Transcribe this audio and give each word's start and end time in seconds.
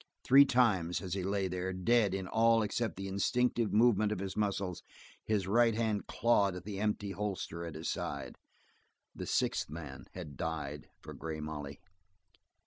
Three 0.23 0.45
times, 0.45 0.99
as 0.99 1.13
he 1.13 1.21
lay 1.21 1.47
there, 1.47 1.71
dead 1.71 2.15
in 2.15 2.27
all 2.27 2.63
except 2.63 2.95
the 2.95 3.07
instinctive 3.07 3.71
movement 3.71 4.11
of 4.11 4.17
his 4.17 4.35
muscles, 4.35 4.81
his 5.23 5.45
right 5.45 5.75
hand 5.75 6.07
clawed 6.07 6.55
at 6.55 6.63
the 6.63 6.79
empty 6.79 7.11
holster 7.11 7.63
at 7.65 7.75
his 7.75 7.87
side. 7.91 8.39
The 9.15 9.27
sixth 9.27 9.69
man 9.69 10.05
had 10.15 10.37
died 10.37 10.89
for 11.03 11.13
Grey 11.13 11.39
Molly. 11.39 11.81